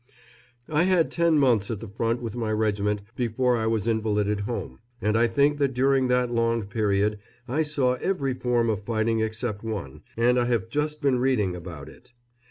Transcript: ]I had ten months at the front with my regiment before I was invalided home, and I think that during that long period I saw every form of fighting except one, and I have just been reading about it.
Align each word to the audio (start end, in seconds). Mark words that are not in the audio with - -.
]I 0.67 0.85
had 0.85 1.11
ten 1.11 1.37
months 1.37 1.69
at 1.69 1.79
the 1.79 1.87
front 1.87 2.23
with 2.23 2.35
my 2.35 2.51
regiment 2.51 3.03
before 3.15 3.55
I 3.55 3.67
was 3.67 3.87
invalided 3.87 4.39
home, 4.39 4.79
and 4.99 5.15
I 5.15 5.27
think 5.27 5.59
that 5.59 5.75
during 5.75 6.07
that 6.07 6.31
long 6.31 6.65
period 6.65 7.19
I 7.47 7.61
saw 7.61 7.93
every 7.93 8.33
form 8.33 8.67
of 8.67 8.81
fighting 8.83 9.19
except 9.19 9.63
one, 9.63 10.01
and 10.17 10.39
I 10.39 10.45
have 10.45 10.69
just 10.69 11.01
been 11.01 11.19
reading 11.19 11.55
about 11.55 11.87
it. 11.87 12.13